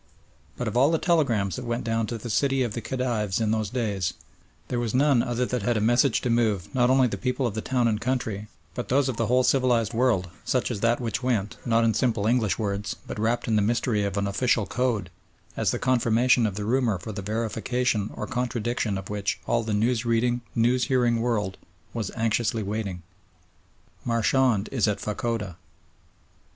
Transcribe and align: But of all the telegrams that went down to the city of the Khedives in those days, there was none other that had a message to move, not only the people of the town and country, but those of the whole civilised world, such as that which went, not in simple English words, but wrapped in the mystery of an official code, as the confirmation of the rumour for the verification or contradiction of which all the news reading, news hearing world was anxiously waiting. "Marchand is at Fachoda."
But 0.57 0.67
of 0.67 0.75
all 0.75 0.89
the 0.89 0.97
telegrams 0.97 1.57
that 1.57 1.65
went 1.65 1.83
down 1.83 2.07
to 2.07 2.17
the 2.17 2.31
city 2.31 2.63
of 2.63 2.73
the 2.73 2.81
Khedives 2.81 3.39
in 3.39 3.51
those 3.51 3.69
days, 3.69 4.15
there 4.67 4.79
was 4.79 4.95
none 4.95 5.21
other 5.21 5.45
that 5.45 5.61
had 5.61 5.77
a 5.77 5.79
message 5.79 6.21
to 6.21 6.31
move, 6.31 6.73
not 6.73 6.89
only 6.89 7.05
the 7.07 7.19
people 7.19 7.45
of 7.45 7.53
the 7.53 7.61
town 7.61 7.87
and 7.87 8.01
country, 8.01 8.47
but 8.73 8.89
those 8.89 9.09
of 9.09 9.17
the 9.17 9.27
whole 9.27 9.43
civilised 9.43 9.93
world, 9.93 10.29
such 10.43 10.71
as 10.71 10.79
that 10.79 10.99
which 10.99 11.21
went, 11.21 11.57
not 11.67 11.83
in 11.83 11.93
simple 11.93 12.25
English 12.25 12.57
words, 12.57 12.95
but 13.05 13.19
wrapped 13.19 13.47
in 13.47 13.55
the 13.57 13.61
mystery 13.61 14.03
of 14.03 14.17
an 14.17 14.25
official 14.25 14.65
code, 14.65 15.11
as 15.55 15.69
the 15.69 15.77
confirmation 15.77 16.47
of 16.47 16.55
the 16.55 16.65
rumour 16.65 16.97
for 16.97 17.11
the 17.11 17.21
verification 17.21 18.09
or 18.15 18.25
contradiction 18.25 18.97
of 18.97 19.07
which 19.11 19.39
all 19.45 19.61
the 19.61 19.71
news 19.71 20.03
reading, 20.03 20.41
news 20.55 20.85
hearing 20.85 21.21
world 21.21 21.57
was 21.93 22.09
anxiously 22.15 22.63
waiting. 22.63 23.03
"Marchand 24.03 24.67
is 24.71 24.87
at 24.87 24.99
Fachoda." 24.99 25.57